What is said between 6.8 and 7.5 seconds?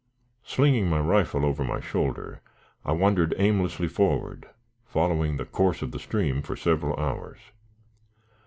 hours.